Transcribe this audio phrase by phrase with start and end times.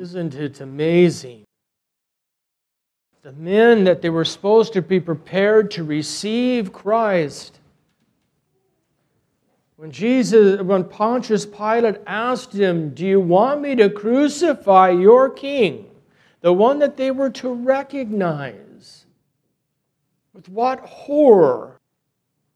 [0.00, 1.44] Isn't it amazing?
[3.22, 7.58] The men that they were supposed to be prepared to receive Christ.
[9.76, 15.90] When Jesus, when Pontius Pilate asked him, Do you want me to crucify your king?
[16.42, 19.04] The one that they were to recognize.
[20.32, 21.80] With what horror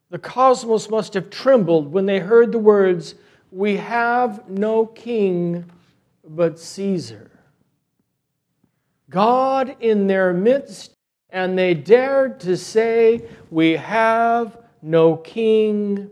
[0.09, 3.15] the cosmos must have trembled when they heard the words,
[3.51, 5.69] We have no king
[6.23, 7.29] but Caesar.
[9.13, 10.95] God in their midst,
[11.29, 16.09] and they dared to say, We have no king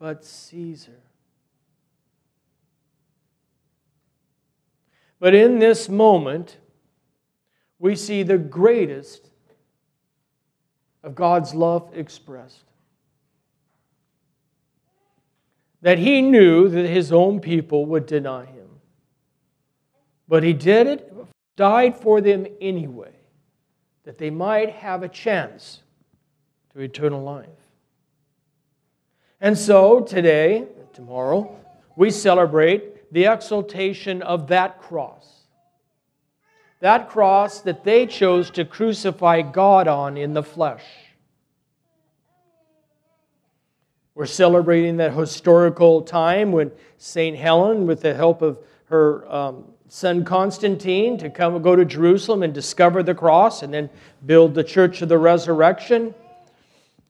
[0.00, 1.00] but Caesar.
[5.20, 6.56] But in this moment,
[7.78, 9.30] we see the greatest
[11.04, 12.64] of God's love expressed.
[15.80, 18.68] That he knew that his own people would deny him.
[20.26, 21.12] But he did it,
[21.56, 23.12] died for them anyway,
[24.04, 25.82] that they might have a chance
[26.72, 27.48] to eternal life.
[29.40, 31.58] And so today, tomorrow,
[31.96, 35.26] we celebrate the exaltation of that cross.
[36.80, 40.84] That cross that they chose to crucify God on in the flesh.
[44.14, 47.36] We're celebrating that historical time when St.
[47.36, 52.52] Helen, with the help of her um, son Constantine, to come go to Jerusalem and
[52.52, 53.90] discover the cross and then
[54.24, 56.14] build the Church of the Resurrection.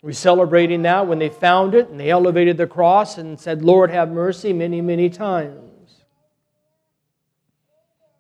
[0.03, 3.91] We're celebrating that when they found it and they elevated the cross and said, Lord,
[3.91, 5.63] have mercy, many, many times.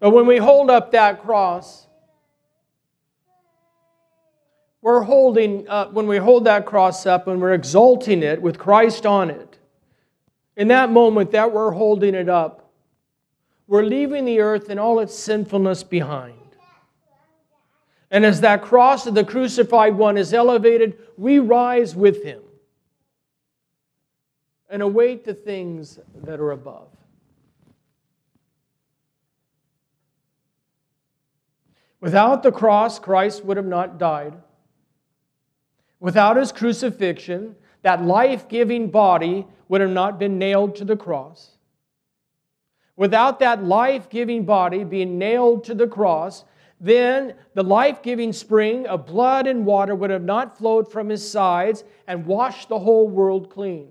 [0.01, 1.87] But when we hold up that cross,
[4.83, 9.07] we're holding, uh, when we hold that cross up and we're exalting it with Christ
[9.07, 9.59] on it,
[10.57, 12.66] in that moment that we're holding it up,
[13.67, 16.35] we're leaving the earth and all its sinfulness behind.
[18.11, 22.43] And as that cross of the crucified one is elevated, we rise with him
[24.71, 26.89] and await the things that are above.
[32.01, 34.35] Without the cross, Christ would have not died.
[35.99, 41.56] Without his crucifixion, that life giving body would have not been nailed to the cross.
[42.97, 46.45] Without that life giving body being nailed to the cross,
[46.81, 51.29] then the life giving spring of blood and water would have not flowed from his
[51.29, 53.89] sides and washed the whole world clean.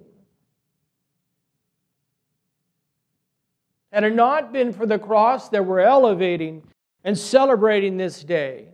[3.91, 6.63] Had it not been for the cross that we're elevating
[7.03, 8.67] and celebrating this day,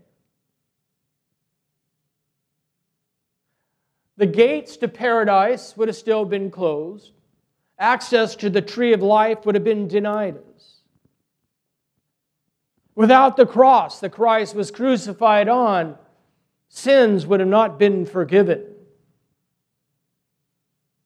[4.18, 7.12] the gates to paradise would have still been closed.
[7.82, 10.82] Access to the tree of life would have been denied us.
[12.94, 15.98] Without the cross that Christ was crucified on,
[16.70, 18.64] sins would have not been forgiven.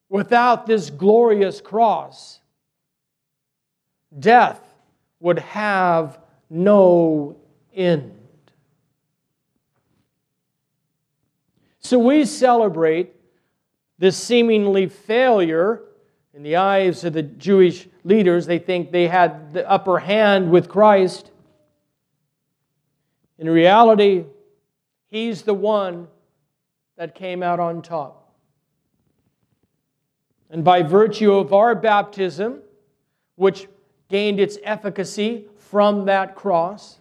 [0.10, 2.42] Without this glorious cross,
[4.20, 4.60] death
[5.22, 6.20] would have
[6.50, 7.38] no
[7.74, 8.20] end.
[11.80, 13.16] So we celebrate
[13.98, 15.82] this seemingly failure
[16.36, 18.46] in the eyes of the Jewish leaders.
[18.46, 21.32] They think they had the upper hand with Christ.
[23.40, 24.26] In reality,
[25.08, 26.08] He's the one
[26.98, 28.34] that came out on top.
[30.50, 32.60] And by virtue of our baptism,
[33.36, 33.68] which
[34.10, 37.00] gained its efficacy from that cross,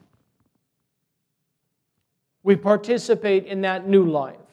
[2.44, 4.43] we participate in that new life.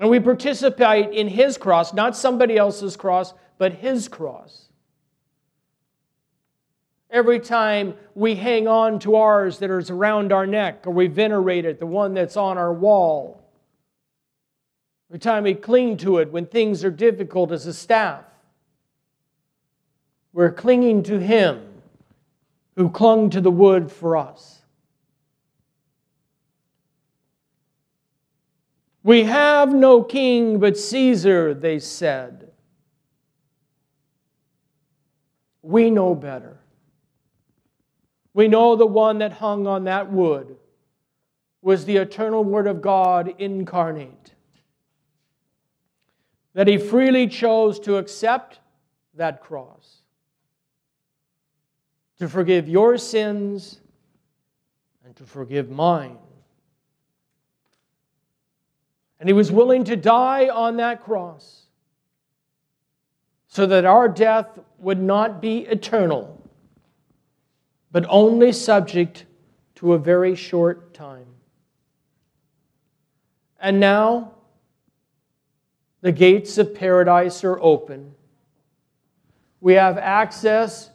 [0.00, 4.70] And we participate in His cross, not somebody else's cross, but His cross.
[7.10, 11.66] Every time we hang on to ours that is around our neck, or we venerate
[11.66, 13.42] it, the one that's on our wall.
[15.10, 18.24] Every time we cling to it when things are difficult as a staff,
[20.32, 21.66] we're clinging to Him
[22.76, 24.59] who clung to the wood for us.
[29.02, 32.50] We have no king but Caesar, they said.
[35.62, 36.58] We know better.
[38.34, 40.56] We know the one that hung on that wood
[41.62, 44.34] was the eternal Word of God incarnate.
[46.54, 48.60] That he freely chose to accept
[49.14, 50.02] that cross,
[52.18, 53.80] to forgive your sins
[55.04, 56.18] and to forgive mine.
[59.20, 61.66] And he was willing to die on that cross
[63.46, 66.40] so that our death would not be eternal
[67.92, 69.26] but only subject
[69.76, 71.26] to a very short time.
[73.60, 74.32] And now,
[76.00, 78.14] the gates of paradise are open.
[79.60, 80.90] We have access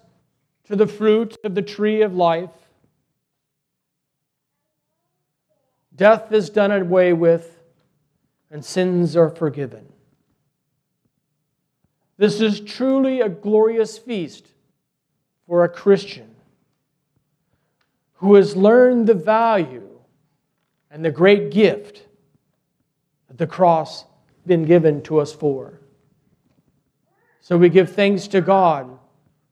[0.66, 2.50] to the fruit of the tree of life.
[5.95, 7.55] Death is done away with,
[8.51, 9.86] and sins are forgiven.
[12.18, 14.47] This is truly a glorious feast
[15.47, 16.36] for a Christian
[18.15, 19.89] who has learned the value
[20.89, 22.07] and the great gift
[23.27, 25.81] that the cross has been given to us for.
[27.41, 28.98] So we give thanks to God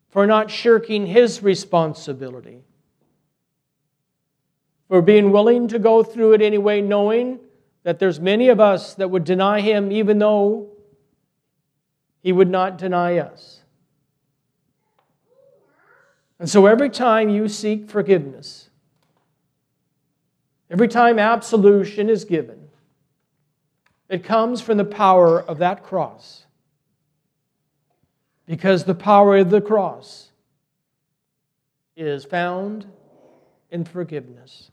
[0.10, 2.64] for not shirking his responsibility,
[4.88, 7.40] for being willing to go through it anyway, knowing
[7.84, 10.70] that there's many of us that would deny him even though
[12.22, 13.62] he would not deny us.
[16.40, 18.70] And so every time you seek forgiveness,
[20.70, 22.70] every time absolution is given,
[24.10, 26.46] it comes from the power of that cross.
[28.46, 30.32] Because the power of the cross
[31.96, 32.86] is found
[33.72, 34.70] in forgiveness.